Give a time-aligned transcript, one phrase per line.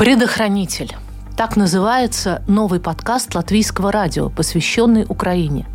[0.00, 0.96] «Предохранитель».
[1.36, 5.66] Так называется новый подкаст латвийского радио, посвященный Украине.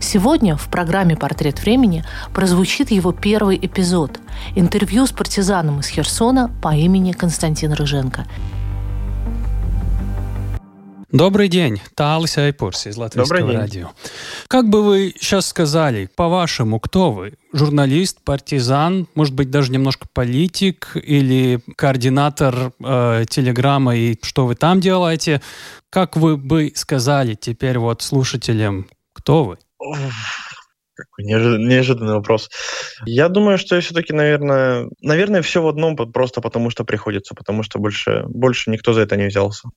[0.00, 4.20] Сегодня в программе «Портрет времени» прозвучит его первый эпизод–
[4.56, 8.24] интервью с партизаном из Херсона по имени Константин Рыженко–
[11.10, 13.92] Добрый день, Талис Айпурс из Латвийского радио.
[14.46, 17.38] Как бы вы сейчас сказали, по-вашему, кто вы?
[17.50, 24.80] Журналист, партизан, может быть, даже немножко политик или координатор э, Телеграма и что вы там
[24.80, 25.40] делаете?
[25.88, 29.58] Как вы бы сказали теперь вот слушателям, кто вы?
[30.94, 32.50] Какой неожиданный вопрос.
[33.06, 37.62] Я думаю, что я все-таки, наверное, наверное, все в одном, просто потому что приходится, потому
[37.62, 39.70] что больше, больше никто за это не взялся.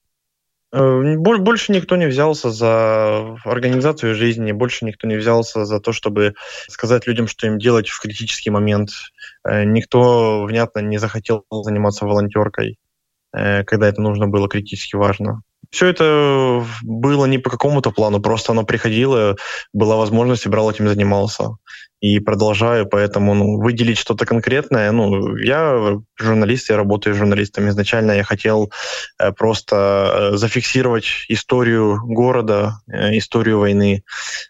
[0.74, 6.36] Э, больше никто не взялся за организацию жизни, больше никто не взялся за то, чтобы
[6.70, 8.90] сказать людям, что им делать в критический момент.
[9.44, 12.78] Э, никто, внятно, не захотел заниматься волонтеркой,
[13.34, 15.42] э, когда это нужно было критически важно.
[15.70, 19.38] Все это было не по какому-то плану, просто оно приходило,
[19.74, 21.52] была возможность, и брал этим занимался
[22.02, 24.92] и продолжаю, поэтому ну, выделить что-то конкретное.
[24.92, 27.70] Ну, я журналист, я работаю журналистом.
[27.70, 28.72] Изначально я хотел
[29.20, 34.04] э, просто э, зафиксировать историю города, э, историю войны.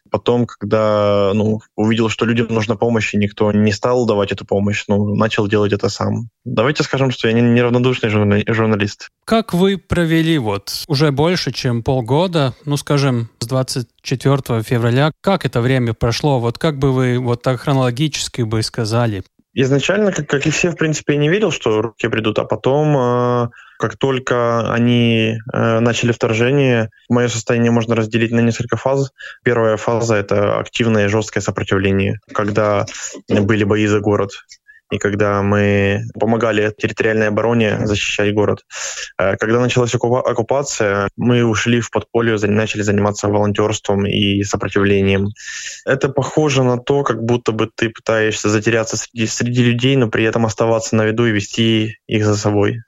[0.09, 4.85] Потом, когда ну, увидел, что людям нужна помощь, и никто не стал давать эту помощь,
[4.87, 6.29] ну, начал делать это сам.
[6.45, 9.09] Давайте скажем, что я не неравнодушный журналист.
[9.25, 15.61] Как вы провели вот уже больше, чем полгода, ну, скажем, с 24 февраля, как это
[15.61, 16.39] время прошло?
[16.39, 19.23] Вот как бы вы вот так хронологически бы сказали?
[19.53, 22.95] Изначально, как, как и все, в принципе, я не верил, что руки придут, а потом,
[22.95, 29.11] э, как только они э, начали вторжение, мое состояние можно разделить на несколько фаз.
[29.43, 32.85] Первая фаза— это активное жесткое сопротивление, когда
[33.27, 34.31] были бои за город
[34.91, 38.65] и когда мы помогали территориальной обороне защищать город.
[39.17, 45.29] Э, когда началась оккупация, мы ушли в подполье, начали заниматься волонтерством и сопротивлением.
[45.85, 50.25] Это похоже на то, как будто бы ты пытаешься затеряться среди, среди людей, но при
[50.25, 52.81] этом оставаться на виду и вести их за собой.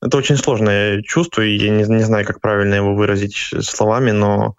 [0.00, 4.54] Это очень сложное чувство, и я не, не знаю, как правильно его выразить словами, но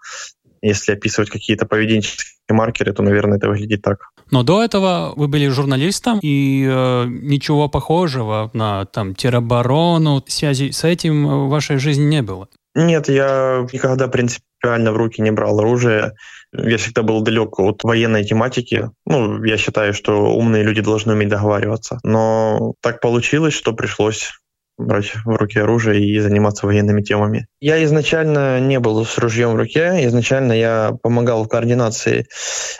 [0.63, 4.09] если описывать какие-то поведенческие маркеры, то, наверное, это выглядит так.
[4.31, 10.83] Но до этого вы были журналистом, и э, ничего похожего на там тероборону, связи с
[10.83, 12.47] этим в вашей жизни не было?
[12.75, 16.13] Нет, я никогда принципиально в руки не брал оружие.
[16.53, 18.89] Я всегда был далек от военной тематики.
[19.05, 21.99] Ну, я считаю, что умные люди должны уметь договариваться.
[22.03, 24.31] Но так получилось, что пришлось
[24.77, 27.47] брать в руки оружие и заниматься военными темами.
[27.59, 32.27] Я изначально не был с ружьем в руке, изначально я помогал в координации.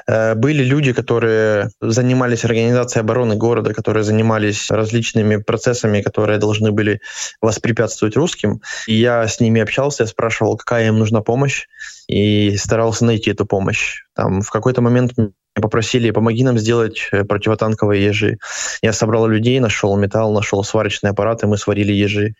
[0.07, 6.99] Э, были люди, которые занимались организацией обороны города, которые занимались различными процессами, которые должны были
[7.41, 8.61] воспрепятствовать русским.
[8.87, 11.67] Я с ними общался, я спрашивал, какая им нужна помощь,
[12.07, 14.03] и старался найти эту помощь.
[14.15, 15.13] Там в какой-то момент
[15.63, 18.37] попросили, помоги нам сделать э, противотанковые ежи.
[18.81, 22.33] Я собрал людей, нашел металл, нашел сварочный аппарат, и мы сварили ежи.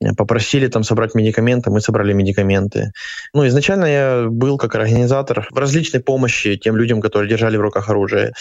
[0.00, 2.92] Э, попросили там собрать медикаменты, мы собрали медикаменты.
[3.34, 7.90] Ну, изначально я был как организатор в различной помощи тем людям, которые держали в руках
[7.90, 8.32] оружие.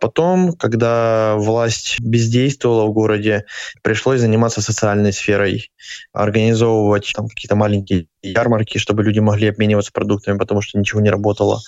[0.00, 3.44] Потом, когда власть бездействовала в городе,
[3.82, 5.72] пришлось заниматься социальной сферой,
[6.12, 11.60] организовывать там какие-то маленькие ярмарки, чтобы люди могли обмениваться продуктами, потому что ничего не работало,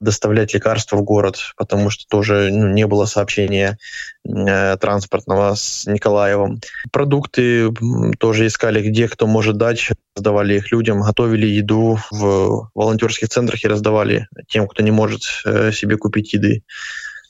[0.00, 1.38] доставлять лекарства в город,
[1.68, 3.78] потому что тоже ну, не было сообщения
[4.26, 6.60] э, транспортного с Николаевым.
[6.90, 7.70] Продукты
[8.18, 13.68] тоже искали, где кто может дать, раздавали их людям, готовили еду в волонтерских центрах и
[13.68, 16.62] раздавали тем, кто не может э, себе купить еды.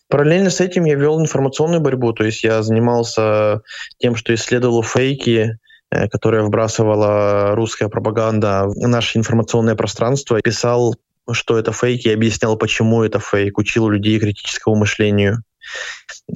[0.08, 3.61] Параллельно с этим я вел информационную борьбу, то есть я занимался
[3.99, 5.58] тем, что исследовал фейки,
[5.90, 10.94] Э, которая вбрасывала русская пропаганда в наше информационное пространство, писал,
[11.32, 15.42] что это фейк, и объяснял, почему это фейк, учил людей критическому мышлению.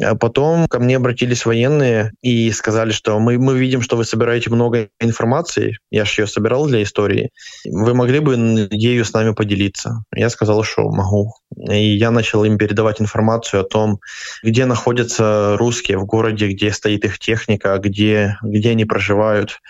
[0.00, 4.50] А потом ко мне обратились военные и сказали, что мы, мы видим, что вы собираете
[4.50, 5.78] много информации.
[5.90, 7.30] Я же ее собирал для истории.
[7.64, 8.34] Вы могли бы
[8.70, 10.04] ею с нами поделиться?
[10.14, 11.34] Я сказал, что могу.
[11.56, 13.98] И я начал им передавать информацию о том,
[14.42, 19.60] где находятся русские в городе, где стоит их техника, где, где они проживают,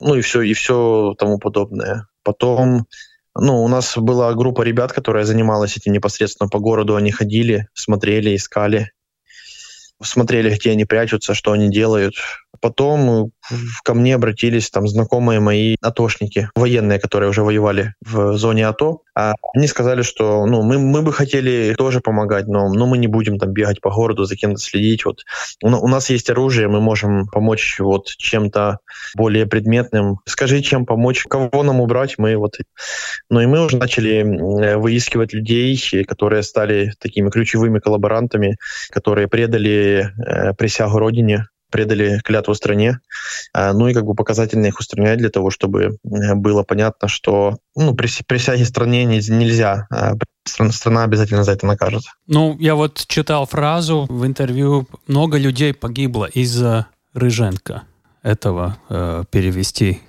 [0.00, 2.06] ну и все, и все тому подобное.
[2.22, 2.86] Потом
[3.36, 6.96] ну, у нас была группа ребят, которая занималась этим непосредственно по городу.
[6.96, 8.90] Они ходили, смотрели, искали
[10.02, 12.14] смотрели, где они прячутся, что они делают.
[12.60, 13.32] Потом
[13.84, 19.02] ко мне обратились там знакомые мои атошники, военные, которые уже воевали в зоне АТО.
[19.14, 23.06] А они сказали, что ну, мы, мы бы хотели тоже помогать, но, но мы не
[23.06, 25.04] будем там бегать по городу, за кем-то следить.
[25.04, 25.24] Вот.
[25.62, 28.78] У, у нас есть оружие, мы можем помочь вот чем-то
[29.16, 30.20] более предметным.
[30.26, 32.58] Скажи, чем помочь, кого нам убрать, мы вот...
[33.28, 38.56] Ну и мы уже начали выискивать людей, которые стали такими ключевыми коллаборантами,
[38.90, 43.00] которые предали э, присягу Родине, предали клятву стране,
[43.52, 47.58] а, ну и как бы показательно их устранять для того, чтобы э, было понятно, что
[47.76, 50.14] ну, при присяге стране нельзя, а
[50.44, 52.02] страна обязательно за это накажет.
[52.26, 57.82] Ну, я вот читал фразу в интервью, много людей погибло из-за Рыженко
[58.22, 60.00] этого э, перевести.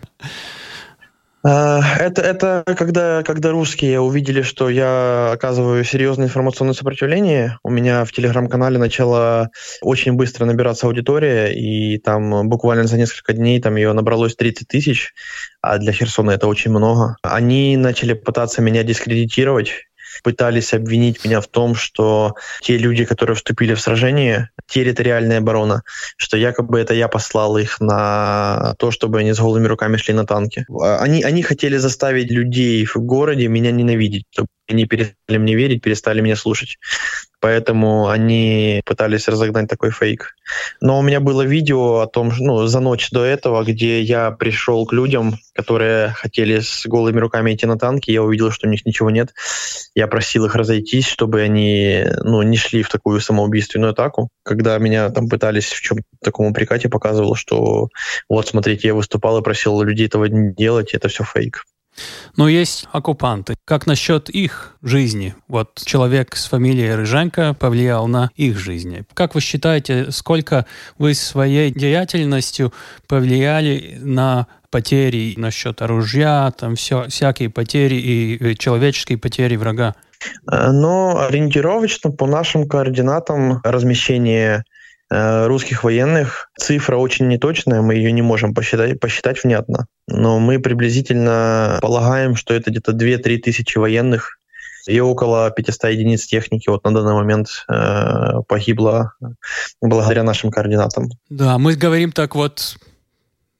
[1.43, 8.05] А, это, это когда, когда русские увидели, что я оказываю серьезное информационное сопротивление, у меня
[8.05, 9.49] в телеграм-канале начала
[9.81, 15.13] очень быстро набираться аудитория, и там буквально за несколько дней там ее набралось 30 тысяч,
[15.61, 17.15] а для Херсона это очень много.
[17.23, 19.87] Они начали пытаться меня дискредитировать,
[20.21, 25.83] пытались обвинить меня в том, что те люди, которые вступили в сражение, территориальная оборона,
[26.17, 30.25] что якобы это я послал их на то, чтобы они с голыми руками шли на
[30.25, 30.65] танки.
[30.79, 34.25] Они, они хотели заставить людей в городе меня ненавидеть,
[34.67, 36.77] они перестали мне верить, перестали меня слушать.
[37.41, 40.35] Поэтому они пытались разогнать такой фейк.
[40.79, 44.85] Но у меня было видео о том, ну, за ночь до этого, где я пришел
[44.85, 48.85] к людям, которые хотели с голыми руками идти на танки, я увидел, что у них
[48.85, 49.33] ничего нет.
[49.95, 54.29] Я просил их разойтись, чтобы они ну, не шли в такую самоубийственную атаку.
[54.43, 57.89] Когда меня там пытались в чем-то таком упрекать, я показывал, что
[58.29, 61.65] вот, смотрите, я выступал и просил людей этого не делать, это все фейк.
[62.37, 63.55] Но есть оккупанты.
[63.65, 65.35] Как насчет их жизни?
[65.47, 69.03] Вот человек с фамилией Рыженко повлиял на их жизни.
[69.13, 70.65] Как вы считаете, сколько
[70.97, 72.73] вы своей деятельностью
[73.07, 79.95] повлияли на потери насчет оружия, там все, всякие потери и человеческие потери врага?
[80.49, 84.63] Э, но ориентировочно по нашим координатам размещения
[85.11, 86.49] Э, русских военных.
[86.57, 89.87] Цифра очень неточная, мы ее не можем посчитать, посчитать внятно.
[90.11, 94.37] Но мы приблизительно полагаем, что это где-то 2-3 тысячи военных
[94.87, 99.13] и около 500 единиц техники вот на данный момент э, погибло
[99.81, 101.09] благодаря нашим координатам.
[101.29, 102.77] Да, мы говорим так вот,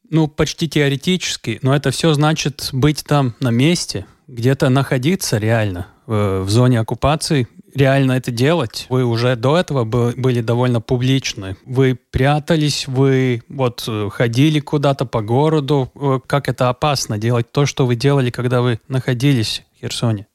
[0.10, 6.42] ну, почти теоретически, но это все значит быть там на месте, где-то находиться реально э,
[6.44, 8.86] в зоне оккупации реально это делать.
[8.90, 11.58] Вы уже до этого были довольно публичны.
[11.66, 15.92] Вы прятались, вы вот э, ходили куда-то по городу.
[15.96, 20.28] Э, как это опасно делать то, что вы делали, когда вы находились в Херсоне?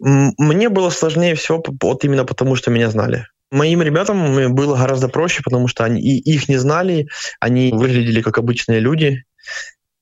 [0.00, 3.26] Мне было сложнее всего вот именно потому, что меня знали.
[3.50, 7.08] Моим ребятам было гораздо проще, потому что они их не знали,
[7.38, 9.24] они выглядели как обычные люди,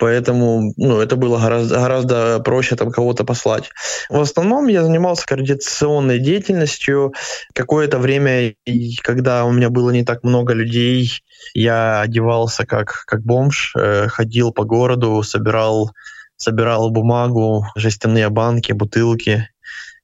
[0.03, 3.71] поэтому ну, это было гораздо, гораздо проще там кого-то послать.
[4.09, 7.15] В основном я занимался координационной деятельностью.
[7.55, 8.55] Какое-то время,
[9.05, 11.23] когда у меня было не так много людей,
[11.55, 15.93] я одевался как, как бомж, э, ходил по городу, собирал,
[16.37, 19.51] собирал бумагу, жестяные банки, бутылки,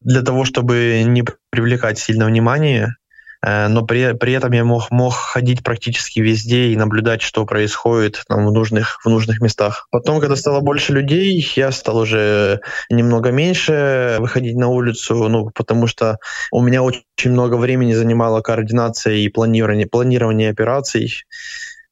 [0.00, 2.94] для того, чтобы не привлекать сильно внимание,
[3.42, 8.46] но при, при этом я мог, мог ходить практически везде и наблюдать, что происходит там,
[8.46, 9.86] в, нужных, в нужных местах.
[9.90, 15.86] Потом, когда стало больше людей, я стал уже немного меньше выходить на улицу, ну, потому
[15.86, 16.18] что
[16.50, 21.24] у меня очень много времени занимала координация и планирование, планирование операций.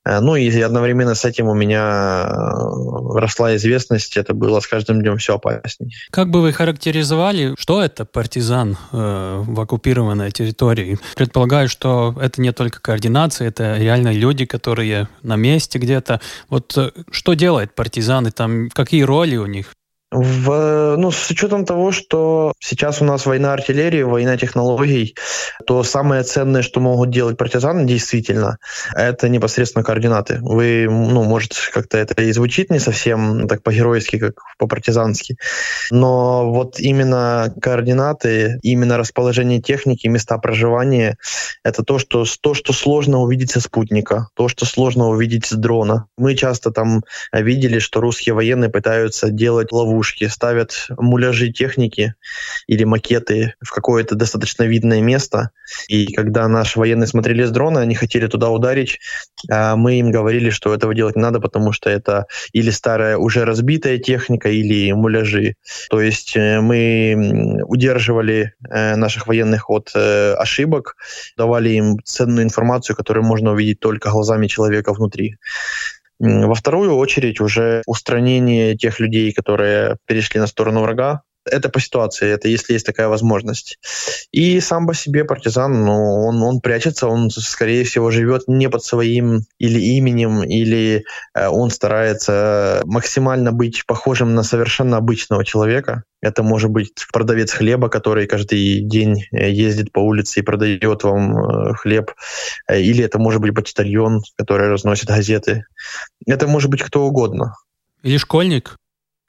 [0.07, 5.01] Э, ну и одновременно с этим у меня э, росла известность, это было с каждым
[5.01, 5.91] днем все опаснее.
[6.11, 10.99] Как бы вы характеризовали, что это партизан э, в оккупированной территории?
[11.17, 16.21] Предполагаю, что это не только координация, это реально люди, которые на месте где-то.
[16.49, 19.73] Вот э, что делает партизаны там, какие роли у них?
[20.13, 25.17] В, ну, с учетом того, что сейчас у нас война артиллерии, война технологий,
[25.67, 28.59] то самое ценное, что могут делать партизаны, действительно,
[28.95, 30.39] это непосредственно координаты.
[30.43, 35.39] Вы, ну, может, как-то это и звучит не совсем так по-геройски, как по-партизански,
[35.91, 41.17] но вот именно координаты, именно расположение техники, места проживания,
[41.65, 46.07] это то, что, то, что сложно увидеть со спутника, то, что сложно увидеть с дрона.
[46.17, 52.15] Мы часто там видели, что русские военные пытаются делать ловушки ловушки, ставят муляжи техники
[52.67, 55.50] или макеты в какое-то достаточно видное место.
[55.88, 58.99] И когда наши военные смотрели с дрона, они хотели туда ударить,
[59.50, 63.45] а мы им говорили, что этого делать не надо, потому что это или старая уже
[63.45, 65.55] разбитая техника, или муляжи.
[65.91, 70.97] То есть э, мы удерживали э, наших военных от э, ошибок,
[71.37, 75.37] давали им ценную информацию, которую можно увидеть только глазами человека внутри.
[76.18, 82.29] Во вторую очередь уже устранение тех людей, которые перешли на сторону врага, это по ситуации,
[82.29, 83.79] это если есть такая возможность.
[84.33, 88.85] И сам по себе партизан, ну, он, он прячется, он, скорее всего, живет не под
[88.85, 96.05] своим или именем, или э, он старается максимально быть похожим на совершенно обычного человека.
[96.23, 101.38] Это может быть продавец хлеба, который каждый день э, ездит по улице и продает вам
[101.38, 102.12] э, хлеб.
[102.69, 105.65] Э, или это может быть почтальон, который разносит газеты.
[106.26, 107.55] Это может быть кто угодно.
[108.03, 108.76] Или школьник?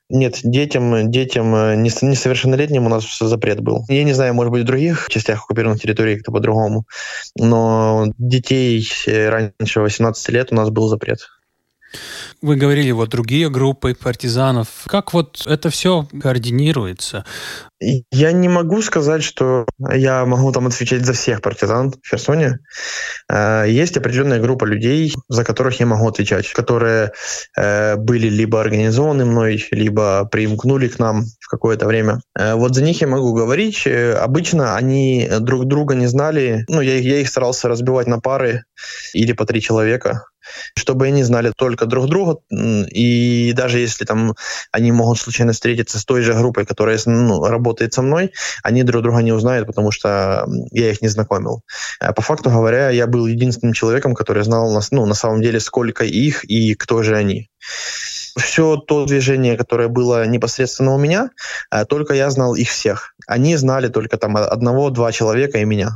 [0.10, 1.52] Нет, детям, детям
[1.84, 3.84] несовершеннолетним у нас запрет был.
[3.90, 6.86] Я не знаю, может быть, в других частях оккупированных территорий как-то по-другому,
[7.36, 11.28] но детей раньше 18 лет у нас был запрет.
[12.41, 14.67] Вы говорили, вот другие группы партизанов.
[14.88, 17.25] Как вот это все координируется?
[17.79, 22.60] Я не могу сказать, что я могу там отвечать за всех партизан в Херсоне.
[23.32, 27.12] Э, есть определенная группа людей, за которых я могу отвечать, которые
[27.56, 32.22] э, были либо организованы мной, либо примкнули к нам в какое-то время.
[32.36, 33.88] Э, вот за них я могу говорить.
[33.88, 36.65] Обычно они друг друга не знали.
[36.67, 38.63] Ну, я, я их старался разбивать на пары
[39.13, 40.24] или по три человека
[40.75, 44.36] чтобы они знали только друг друга, и даже если там
[44.72, 48.32] они могут случайно встретиться с той же группой, которая ну, работает со мной,
[48.63, 51.62] они друг друга не узнают, потому что я их не знакомил.
[52.00, 56.04] Э, по факту говоря, я был единственным человеком, который знал ну, на самом деле, сколько
[56.04, 57.50] их и кто же они
[58.38, 61.32] все то движение, которое было непосредственно у меня,
[61.72, 63.13] э, только я знал их всех.
[63.25, 65.92] Они знали только там одного-два человека и меня.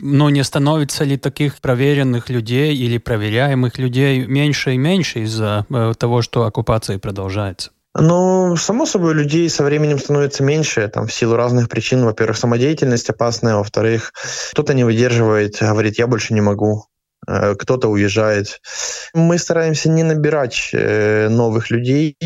[0.00, 5.92] Но не становится ли таких проверенных людей или проверяемых людей меньше и меньше из-за э,
[5.98, 7.70] того, что оккупация продолжается?
[7.96, 12.04] Ну, само собой, людей со временем становится меньше, там, в силу разных причин.
[12.04, 14.12] Во-первых, самодеятельность опасная, во-вторых,
[14.50, 16.86] кто-то не выдерживает, говорит, я больше не могу.
[17.26, 18.60] Э, кто-то уезжает.
[19.14, 22.16] Мы стараемся не набирать э, новых людей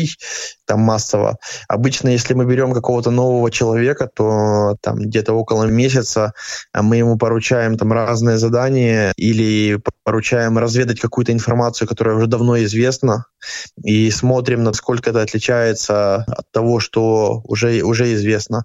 [0.65, 1.37] там массово.
[1.67, 6.33] Обычно, если мы берем какого-то нового человека, то там где-то около месяца
[6.73, 12.61] э, мы ему поручаем там разные задания или поручаем разведать какую-то информацию, которая уже давно
[12.63, 13.25] известна,
[13.83, 18.63] и смотрим, насколько это отличается от того, что уже, уже известно,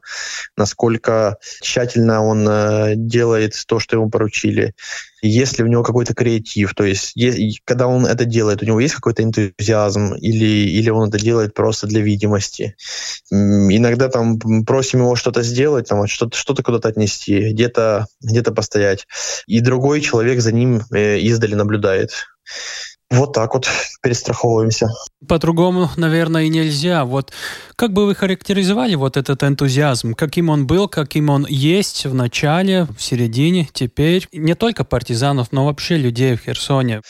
[0.56, 4.74] насколько тщательно он делает то, что ему поручили
[5.28, 8.80] есть ли у него какой-то креатив, то есть, есть когда он это делает, у него
[8.80, 12.76] есть какой-то энтузиазм или, или он это делает просто для видимости.
[13.30, 19.06] Иногда там просим его что-то сделать, там, что-то, что-то куда-то отнести, где-то, где-то постоять,
[19.46, 22.10] и другой человек за ним э, издали наблюдает.
[23.10, 23.68] Вот так вот
[24.02, 24.88] перестраховываемся.
[25.28, 27.04] По-другому, наверное, и нельзя.
[27.04, 27.32] Вот
[27.76, 30.14] как бы вы характеризовали вот этот энтузиазм?
[30.14, 34.26] Каким он был, каким он есть в начале, в середине, теперь?
[34.32, 37.02] Не только партизанов, но вообще людей в Херсоне.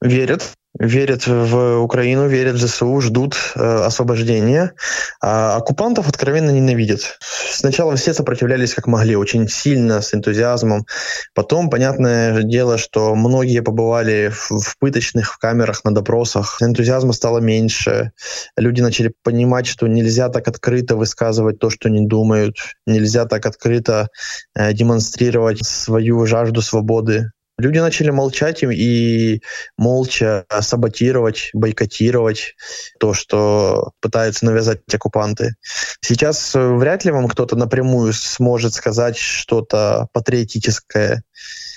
[0.00, 4.72] Верят, верят в Украину, верят в ЗСУ, ждут э, освобождения.
[5.20, 7.18] А оккупантов откровенно ненавидят.
[7.20, 10.86] Сначала все сопротивлялись как могли, очень сильно, с энтузиазмом.
[11.34, 16.60] Потом, понятное дело, что многие побывали в, в пыточных, в камерах, на допросах.
[16.60, 18.12] Энтузиазма стало меньше.
[18.56, 22.56] Люди начали понимать, что нельзя так открыто высказывать то, что не думают.
[22.86, 24.08] Нельзя так открыто
[24.56, 27.30] э, демонстрировать свою жажду свободы.
[27.56, 29.40] Люди начали молчать и
[29.78, 32.56] молча саботировать, бойкотировать
[32.98, 35.54] то, что пытаются навязать оккупанты.
[36.00, 41.22] Сейчас э, вряд ли вам кто-то напрямую сможет сказать что-то патриотическое,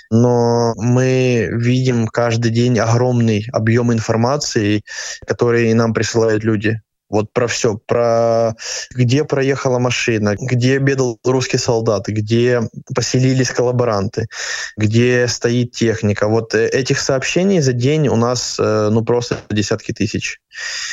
[0.09, 4.81] но мы видим каждый день огромный объем информации,
[5.27, 6.81] который нам присылают люди.
[7.09, 8.55] Вот про все, про
[8.93, 12.61] где проехала машина, где бедал русский солдат, где
[12.93, 14.27] поселились коллаборанты,
[14.75, 16.27] где стоит техника.
[16.27, 20.39] Вот э, этих сообщений за день у нас э, ну просто десятки тысяч.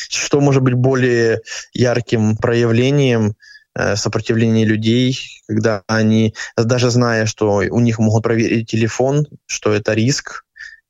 [0.08, 1.40] Что может быть более
[1.72, 3.34] ярким проявлением
[3.76, 5.18] э, сопротивления людей,
[5.48, 10.44] когда они, даже зная, что у них могут проверить телефон, что это риск,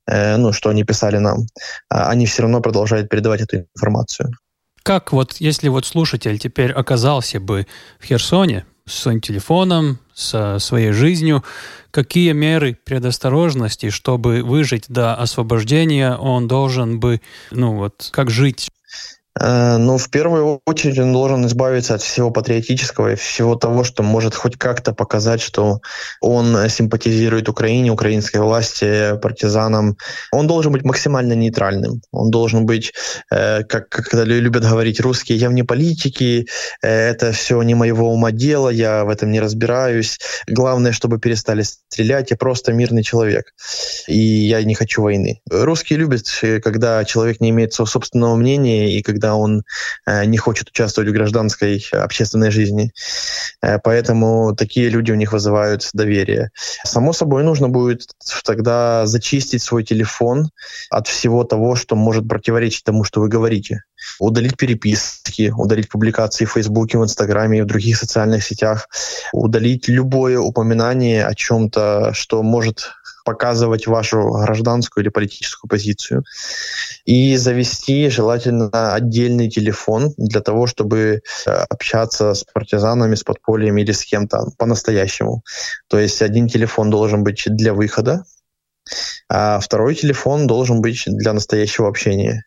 [0.06, 1.46] ну, что они писали нам,
[1.88, 4.34] а они все равно продолжают передавать эту информацию.
[4.84, 7.66] Как вот, если вот слушатель теперь оказался бы
[7.98, 11.42] в Херсоне с своим телефоном, со своей жизнью,
[11.90, 18.68] какие меры предосторожности, чтобы выжить до освобождения, он должен бы, ну вот, как жить?
[19.40, 24.02] Э, ну, в первую очередь он должен избавиться от всего патриотического и всего того, что
[24.02, 25.80] может хоть как-то показать, что
[26.20, 29.96] он симпатизирует Украине, украинской власти, партизанам.
[30.32, 32.00] Он должен быть максимально нейтральным.
[32.12, 32.92] Он должен быть,
[33.30, 36.46] э, как когда любят говорить русские, я вне политики,
[36.82, 40.18] э, это все не моего ума дело, я в этом не разбираюсь.
[40.46, 43.52] Главное, чтобы перестали стрелять, я просто мирный человек.
[44.06, 45.40] И я не хочу войны.
[45.50, 46.26] Русские любят,
[46.62, 49.62] когда человек не имеет своего собственного мнения и когда когда он
[50.06, 52.92] э, не хочет участвовать в гражданской общественной жизни.
[53.62, 56.50] Э, поэтому такие люди у них вызывают доверие.
[56.84, 58.02] Само собой, нужно будет
[58.44, 60.50] тогда зачистить свой телефон
[60.90, 63.82] от всего того, что может противоречить тому, что вы говорите.
[64.20, 68.88] Удалить переписки, удалить публикации в Фейсбуке, в Инстаграме и в других социальных сетях,
[69.32, 72.90] удалить любое упоминание о чем-то, что может
[73.24, 76.24] показывать вашу гражданскую или политическую позицию.
[77.04, 83.92] И завести желательно отдельный телефон для того, чтобы э, общаться с партизанами, с подпольем или
[83.92, 85.42] с кем-то по-настоящему.
[85.88, 88.24] То есть один телефон должен быть для выхода,
[89.28, 92.44] а второй телефон должен быть для настоящего общения.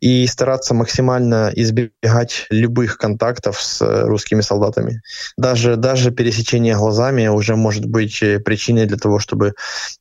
[0.00, 5.02] И стараться максимально избегать любых контактов с э, русскими солдатами.
[5.36, 9.54] Даже, даже пересечение глазами уже может быть э, причиной для того, чтобы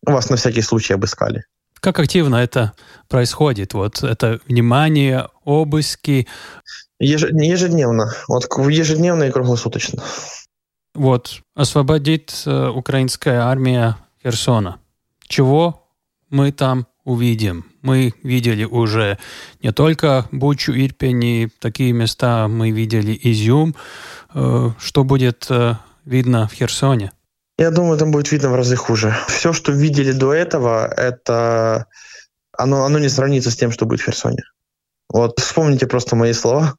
[0.05, 1.45] вас на всякий случай обыскали.
[1.79, 2.73] Как активно это
[3.07, 3.73] происходит?
[3.73, 6.27] Вот это внимание, обыски?
[6.99, 8.13] Ежедневно.
[8.27, 10.03] Вот ежедневно и круглосуточно.
[10.93, 14.79] Вот освободит э, украинская армия Херсона
[15.29, 15.78] чего
[16.29, 17.65] мы там увидим.
[17.81, 19.17] Мы видели уже
[19.63, 23.75] не только Бучу, Ирпень и такие места, мы видели Изюм.
[24.33, 27.11] Э, что будет э, видно в Херсоне?
[27.57, 29.15] Я думаю, там будет видно в разы хуже.
[29.27, 31.87] Все, что видели до этого, это
[32.57, 34.43] оно, оно не сравнится с тем, что будет в Херсоне.
[35.11, 36.75] Вот вспомните просто мои слова,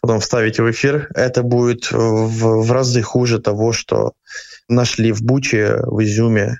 [0.00, 1.10] потом вставите в эфир.
[1.14, 4.12] Это будет в, в разы хуже того, что
[4.68, 6.56] нашли в Буче, в Изюме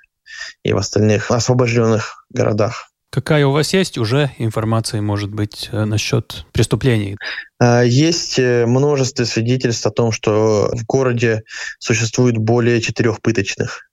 [0.62, 2.90] и в остальных освобожденных городах.
[3.16, 7.16] Какая у вас есть уже информация, может быть, э, насчет преступлений?
[7.58, 11.42] А, есть э, множество свидетельств о том, что в городе
[11.78, 13.88] существует более четырех пыточных.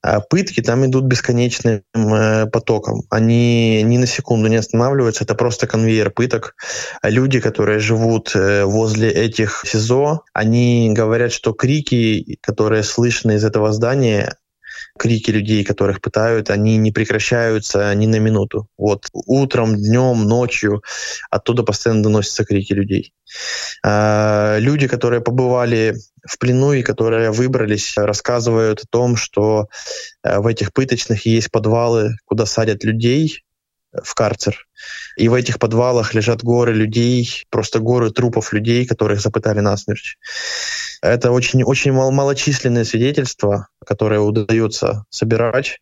[0.00, 3.02] А пытки там идут бесконечным э, потоком.
[3.10, 5.24] Они ни на секунду не останавливаются.
[5.24, 6.54] Это просто конвейер пыток.
[7.02, 13.72] А люди, которые живут возле этих СИЗО, они говорят, что крики, которые слышны из этого
[13.72, 14.36] здания,
[15.02, 18.68] крики людей, которых пытают, они не прекращаются ни на минуту.
[18.78, 20.84] Вот утром, днем, ночью
[21.28, 23.12] оттуда постоянно доносятся крики людей.
[23.84, 29.66] А, люди, которые побывали в плену и которые выбрались, рассказывают о том, что
[30.22, 33.42] э, в этих пыточных есть подвалы, куда садят людей,
[34.02, 34.66] в карцер.
[35.16, 40.16] И в этих подвалах лежат горы людей, просто горы трупов людей, которых запытали насмерть.
[41.02, 45.80] Это очень, очень мал малочисленные свидетельства, которые удается собирать.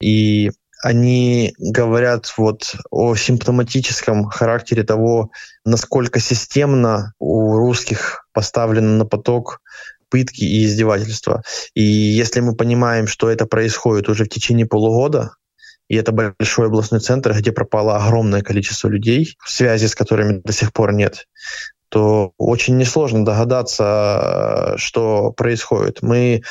[0.00, 0.50] И
[0.82, 5.30] они говорят вот о симптоматическом характере того,
[5.64, 9.60] насколько системно у русских поставлено на поток
[10.10, 11.42] пытки и издевательства.
[11.74, 15.32] И если мы понимаем, что это происходит уже в течение полугода,
[15.88, 20.72] и это большой областной центр, где пропало огромное количество людей, связи с которыми до сих
[20.72, 21.26] пор нет
[21.94, 26.02] то очень несложно догадаться, что происходит.
[26.02, 26.42] Мы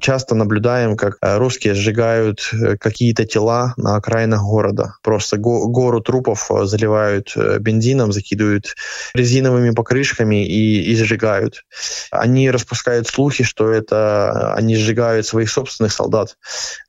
[0.00, 4.94] часто наблюдаем, как русские сжигают э, какие-то тела на окраинах города.
[5.02, 8.76] Просто гору трупов э, заливают э, бензином, закидывают
[9.14, 11.64] резиновыми покрышками и, и сжигают.
[12.12, 16.36] Они распускают слухи, что это они сжигают своих собственных солдат.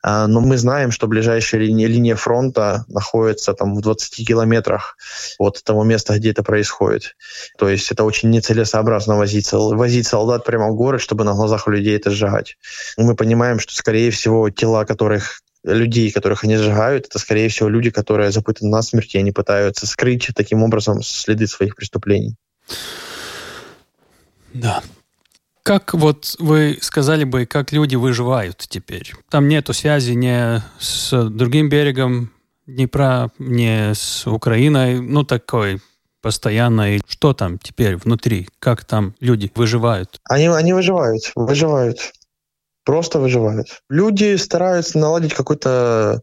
[0.03, 4.95] А, но мы знаем, что ближайшая линия, линия фронта находится там в 20 километрах
[5.39, 7.15] от того места, где это происходит.
[7.63, 11.71] То есть это очень нецелесообразно возить, возить солдат прямо в город, чтобы на глазах у
[11.71, 12.57] людей это сжигать.
[12.97, 17.89] Мы понимаем, что, скорее всего, тела, которых людей, которых они сжигают, это, скорее всего, люди,
[17.89, 22.35] которые запытаны насмерть, и они пытаются скрыть таким образом следы своих преступлений.
[24.53, 24.83] Да.
[25.63, 29.13] Как вот вы сказали бы, как люди выживают теперь?
[29.29, 32.29] Там нету связи не с другим берегом
[32.67, 35.79] Днепра, не с Украиной, ну такой
[36.23, 36.95] постоянно.
[36.95, 38.49] И что там теперь внутри?
[38.57, 40.19] Как там люди выживают?
[40.27, 42.13] Они, они выживают, выживают.
[42.85, 43.67] Просто выживают.
[43.89, 46.21] Люди стараются наладить какой-то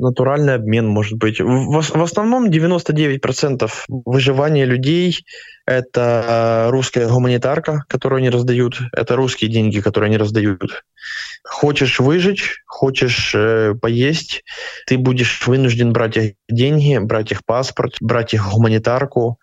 [0.00, 1.40] натуральный обмен, может быть.
[1.40, 5.24] В, в основном 99% выживания людей—
[5.66, 10.84] это русская гуманитарка, которую они раздают, это русские деньги, которые они раздают.
[11.44, 14.44] Хочешь выжить, хочешь э, поесть,
[14.86, 19.38] ты будешь вынужден брать их деньги, брать их паспорт, брать их гуманитарку.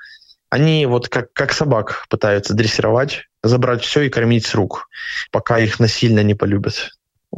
[0.50, 4.88] Они вот как, как собак пытаются дрессировать, забрать все и кормить с рук,
[5.32, 6.90] пока их насильно не полюбят.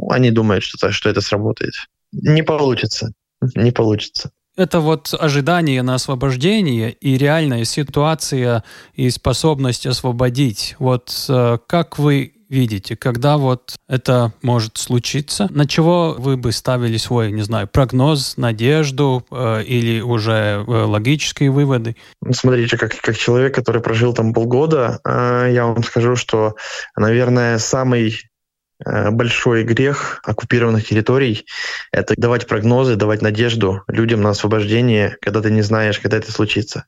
[0.09, 1.73] Они думают, что, что это сработает.
[2.11, 3.11] Не получится.
[3.55, 4.31] Не получится.
[4.55, 10.75] Это вот ожидание на освобождение и реальная ситуация и способность освободить.
[10.79, 15.47] Вот э, как вы видите, когда вот это может случиться?
[15.51, 21.51] На чего вы бы ставили свой, не знаю, прогноз, надежду э, или уже э, логические
[21.51, 21.95] выводы?
[22.21, 26.55] Ну, смотрите, как, как человек, который прожил там полгода, э, я вам скажу, что,
[26.97, 28.15] наверное, самый
[28.85, 31.45] большой грех оккупированных территорий—
[31.91, 36.85] это давать прогнозы, давать надежду людям на освобождение, когда ты не знаешь, когда это случится.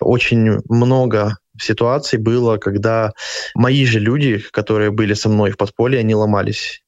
[0.00, 3.12] Очень много ситуаций было, когда
[3.54, 6.82] мои же люди, которые были со мной в подполье, они ломались.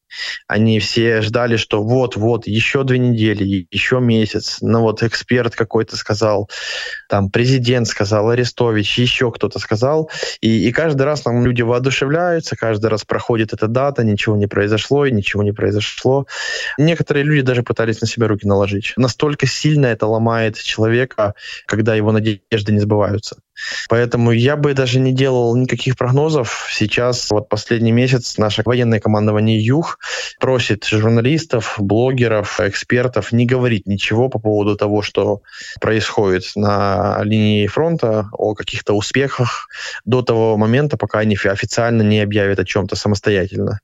[0.46, 4.58] Они все ждали, что вот-вот, еще две недели, еще месяц.
[4.60, 6.50] Ну вот эксперт какой-то сказал,
[7.08, 10.10] там президент сказал, Арестович, еще кто-то сказал.
[10.40, 15.06] И, и каждый раз нам люди воодушевляются, каждый раз проходит эта дата, ничего не произошло,
[15.06, 16.26] и ничего не произошло.
[16.78, 18.92] Некоторые люди даже пытались на себя руки наложить.
[18.96, 21.34] Настолько сильно это ломает человека,
[21.66, 23.36] когда его надежды не сбываются.
[23.88, 26.68] Поэтому я бы даже не делал никаких прогнозов.
[26.70, 29.98] Сейчас, вот последний месяц, наше военное командование «Юг»
[30.38, 35.42] просит журналистов, блогеров, экспертов не говорить ничего по поводу того, что
[35.80, 39.68] происходит на линии фронта, о каких-то успехах
[40.04, 43.80] до того момента, пока они официально не объявят о чем-то самостоятельно.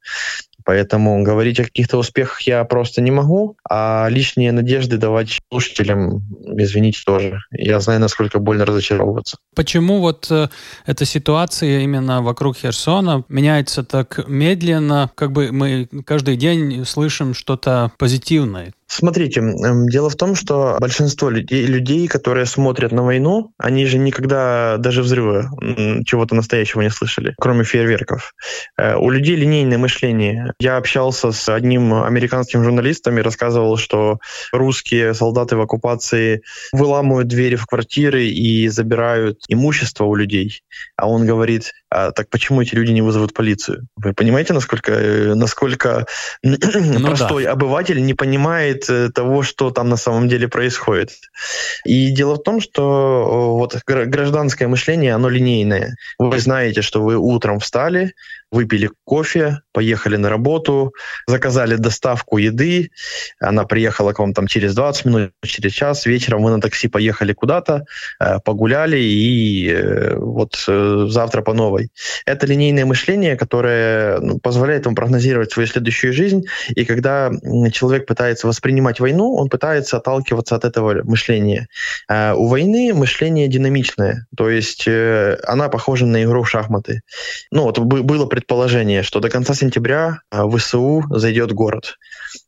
[0.67, 7.03] Поэтому говорить о каких-то успехах я просто не могу, а лишние надежды давать слушателям, извините,
[7.07, 7.39] тоже.
[7.53, 9.39] Я знаю, насколько больно разочаровываться.
[9.55, 10.49] Почему вот э,
[10.85, 17.93] эта ситуация именно вокруг Херсона меняется так медленно, как бы мы каждый день слышим что-то
[17.97, 18.73] позитивное?
[18.89, 19.43] Смотрите,
[19.91, 25.03] дело в том, что большинство людей, людей, которые смотрят на войну, они же никогда даже
[25.03, 25.51] взрыва
[26.07, 28.33] чего-то настоящего не слышали, кроме фейерверков.
[28.79, 30.53] Э, у людей линейное мышление.
[30.61, 34.19] Я общался с одним американским журналистом и рассказывал, что
[34.53, 40.63] русские солдаты в оккупации выламывают двери в квартиры и забирают имущество у людей.
[40.97, 43.89] А он говорит, а так почему эти люди не вызовут полицию?
[43.97, 46.07] Вы понимаете, насколько, э, насколько
[46.43, 46.57] ну,
[47.01, 47.53] простой да.
[47.53, 51.11] обыватель не понимает э, того, что там на самом деле происходит?
[51.85, 55.97] И дело в том, что вот гражданское мышление, оно линейное.
[56.19, 58.15] Вы знаете, что вы утром встали,
[58.51, 60.93] выпили кофе, поехали на работу,
[61.27, 62.91] заказали доставку еды,
[63.41, 67.33] она приехала к вам там через 20 минут, через час, вечером вы на такси поехали
[67.33, 67.85] куда-то,
[68.21, 71.89] э, погуляли и э, вот э, завтра по новой.
[72.25, 77.31] Это линейное мышление, которое ну, позволяет вам прогнозировать свою следующую жизнь, и когда
[77.73, 81.69] человек пытается воспринимать войну, он пытается отталкиваться от этого мышления.
[82.09, 87.01] У войны мышление динамичное, то есть она похожа на игру в шахматы.
[87.51, 91.97] Ну вот было предположение, что до конца сентября а, ВСУ зайдет в город.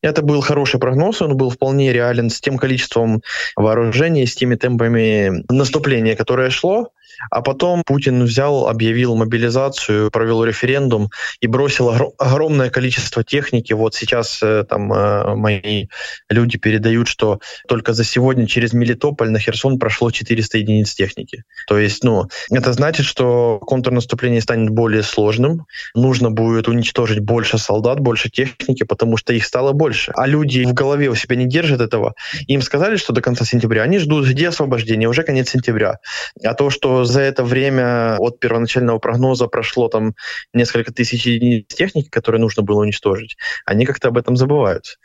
[0.02, 3.22] Это был хороший прогноз, он был вполне реален с тем количеством
[3.56, 6.90] вооружений, с теми темпами наступления, которое шло.
[7.30, 13.72] А потом Путин взял, объявил мобилизацию, провел референдум и бросил огромное количество техники.
[13.72, 15.86] Вот сейчас э, там э, мои
[16.28, 21.44] люди передают, что только за сегодня через Мелитополь на Херсон прошло 400 единиц техники.
[21.66, 25.66] То есть, ну, это значит, что контрнаступление станет более сложным.
[25.94, 30.12] Нужно будет уничтожить больше солдат, больше техники, потому что их стало больше.
[30.14, 32.14] А люди в голове у себя не держат этого.
[32.46, 33.82] Им сказали, что до конца сентября.
[33.82, 35.08] Они ждут, где освобождение?
[35.08, 35.98] Уже конец сентября.
[36.44, 40.14] А то, что за это время от первоначального прогноза прошло там
[40.52, 44.98] несколько тысяч единиц техники, которые нужно было уничтожить, они как-то об этом забывают.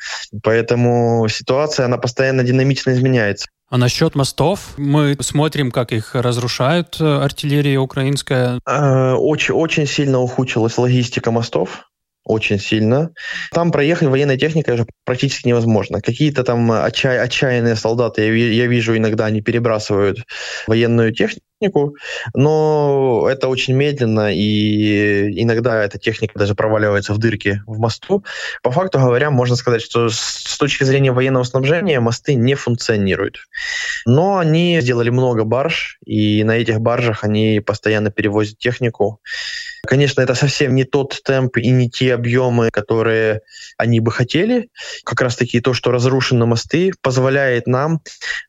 [0.43, 3.47] Поэтому ситуация, она постоянно динамично изменяется.
[3.69, 8.59] А насчет мостов, мы смотрим, как их разрушают э, артиллерия украинская.
[8.67, 11.89] Очень, очень сильно ухудшилась логистика мостов.
[12.25, 13.11] Очень сильно.
[13.51, 16.01] Там проехать военной техникой уже практически невозможно.
[16.01, 20.19] Какие-то там отчай, отчаянные солдаты, я, я вижу иногда, они перебрасывают
[20.67, 21.95] военную технику,
[22.33, 28.23] но это очень медленно, и иногда эта техника даже проваливается в дырки в мосту.
[28.61, 33.37] По факту говоря, можно сказать, что с точки зрения военного снабжения мосты не функционируют.
[34.05, 39.19] Но они сделали много барж, и на этих баржах они постоянно перевозят технику.
[39.85, 43.41] Конечно, это совсем не тот темп и не те объемы, которые
[43.77, 44.69] они бы хотели.
[45.03, 47.99] Как раз-таки то, что разрушены мосты, позволяет нам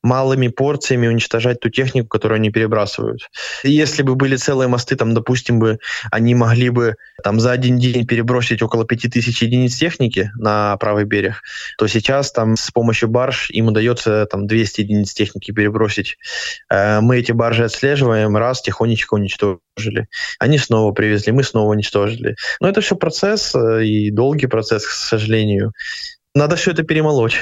[0.01, 3.29] малыми порциями уничтожать ту технику, которую они перебрасывают.
[3.65, 5.81] Если бы были целые мосты, там, допустим, бы
[6.13, 6.95] они могли бы
[7.25, 11.43] там за один день перебросить около 5000 единиц техники на правый берег,
[11.79, 16.17] то сейчас там с помощью барж им удается там 200 единиц техники перебросить.
[16.71, 20.07] Э, мы эти баржи отслеживаем, раз, тихонечко уничтожили.
[20.39, 22.37] Они снова привезли если мы снова уничтожили.
[22.61, 25.73] Но это все процесс э, и долгий процесс, к сожалению.
[26.35, 27.37] Надо все это перемолоть.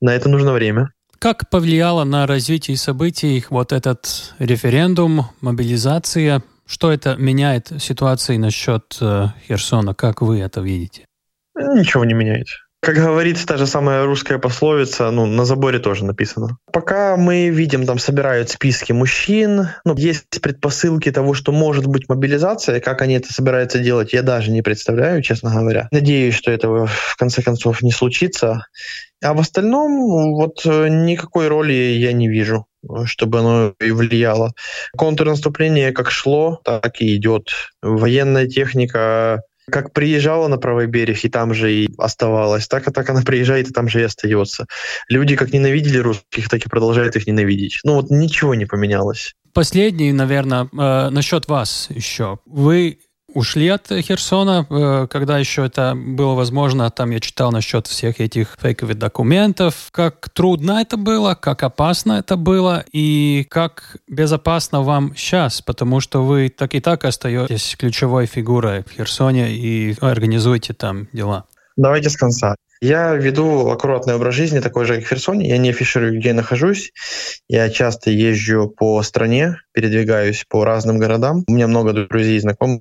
[0.00, 0.90] На это нужно время.
[1.18, 6.42] Как повлияло на развитие событий вот этот референдум, мобилизация?
[6.66, 9.94] Что это меняет ситуации насчет э, Херсона?
[9.94, 11.06] Как вы это видите?
[11.54, 12.48] Ничего не меняет.
[12.84, 16.58] Как говорит та же самая русская пословица, ну, на заборе тоже написано.
[16.72, 22.80] Пока мы видим, там собирают списки мужчин, ну, есть предпосылки того, что может быть мобилизация,
[22.80, 25.86] как они это собираются делать, я даже не представляю, честно говоря.
[25.92, 28.66] Надеюсь, что этого в конце концов не случится.
[29.22, 32.66] А в остальном вот никакой роли я не вижу
[33.04, 34.54] чтобы оно и влияло.
[34.96, 37.50] Контрнаступление как шло, так и идет.
[37.80, 43.08] Военная техника как приезжала на правый берег и там же и оставалась, так и так
[43.10, 44.66] она приезжает и там же и остается.
[45.08, 47.80] Люди как ненавидели русских, так и продолжают их ненавидеть.
[47.84, 49.34] Ну вот ничего не поменялось.
[49.52, 52.38] Последний, наверное, э, насчет вас еще.
[52.46, 52.98] Вы
[53.34, 56.90] ушли от Херсона, э, когда еще это было возможно.
[56.90, 59.88] Там я читал насчет всех этих фейковых документов.
[59.90, 66.24] Как трудно это было, как опасно это было и как безопасно вам сейчас, потому что
[66.24, 71.44] вы так и так остаетесь ключевой фигурой в Херсоне и организуете там дела.
[71.76, 72.54] Давайте с конца.
[72.82, 75.48] Я веду аккуратный образ жизни, такой же, как в Херсоне.
[75.48, 76.90] Я не афиширую, где я нахожусь.
[77.48, 81.44] Я часто езжу по стране, передвигаюсь по разным городам.
[81.46, 82.80] У меня много друзей и знакомых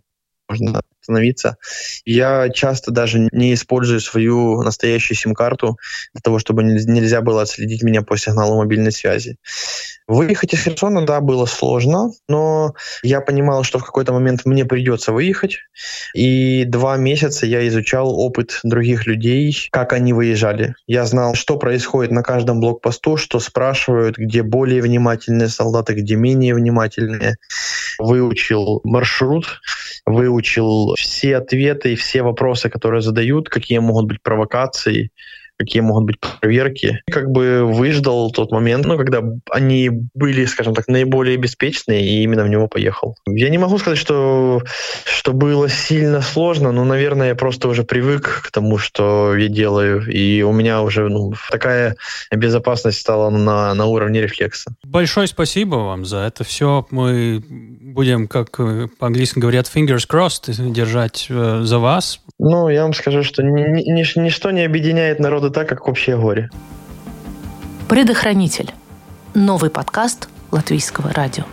[0.51, 1.57] можно остановиться.
[2.05, 5.77] Я часто даже не использую свою настоящую сим-карту
[6.13, 9.37] для того, чтобы нельзя было отследить меня по сигналу мобильной связи.
[10.07, 15.13] Выехать из Херсона, да, было сложно, но я понимал, что в какой-то момент мне придется
[15.13, 15.59] выехать.
[16.13, 20.75] И два месяца я изучал опыт других людей, как они выезжали.
[20.85, 26.55] Я знал, что происходит на каждом блокпосту, что спрашивают, где более внимательные солдаты, где менее
[26.55, 27.37] внимательные.
[27.97, 29.61] Выучил маршрут,
[30.05, 30.40] выучил
[30.97, 35.11] все ответы и все вопросы, которые задают, какие могут быть провокации,
[35.61, 37.01] какие могут быть проверки.
[37.11, 39.21] Как бы выждал тот момент, ну, когда
[39.51, 43.15] они были, скажем так, наиболее беспечные, и именно в него поехал.
[43.27, 44.61] Я не могу сказать, что,
[45.05, 50.05] что было сильно сложно, но, наверное, я просто уже привык к тому, что я делаю,
[50.11, 51.95] и у меня уже ну, такая
[52.31, 54.75] безопасность стала на, на уровне рефлекса.
[54.83, 56.85] Большое спасибо вам за это все.
[56.89, 58.59] Мы будем, как
[58.99, 62.19] по-английски говорят, fingers crossed, держать э, за вас.
[62.43, 66.49] Ну, я вам скажу, что ни, ни, ничто не объединяет народы так, как общее горе.
[67.87, 68.71] Предохранитель.
[69.35, 71.43] Новый подкаст Латвийского радио.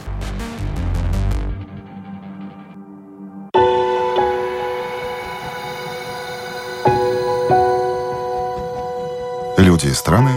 [9.59, 10.31] Люди и страны.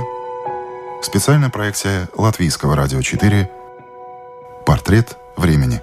[1.02, 3.50] Специальная проекция Латвийского радио 4.
[4.66, 5.82] Портрет времени.